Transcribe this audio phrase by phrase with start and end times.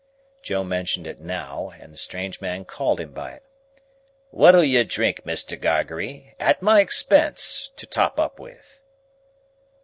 [0.41, 3.43] Joe mentioned it now, and the strange man called him by it.
[4.31, 5.61] "What'll you drink, Mr.
[5.61, 6.33] Gargery?
[6.39, 7.69] At my expense?
[7.75, 8.81] To top up with?"